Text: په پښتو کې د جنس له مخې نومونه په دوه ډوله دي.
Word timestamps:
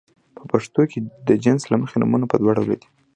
په 0.35 0.43
پښتو 0.51 0.81
کې 0.91 0.99
د 1.27 1.29
جنس 1.43 1.61
له 1.71 1.77
مخې 1.81 1.95
نومونه 2.01 2.25
په 2.31 2.35
دوه 2.41 2.51
ډوله 2.57 2.75
دي. 2.81 2.87